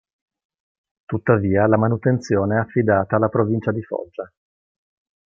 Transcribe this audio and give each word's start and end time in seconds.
Tuttavia 1.05 1.67
la 1.67 1.77
manutenzione 1.77 2.55
è 2.55 2.59
affidata 2.59 3.17
alla 3.17 3.29
provincia 3.29 3.71
di 3.71 3.83
Foggia. 3.83 4.31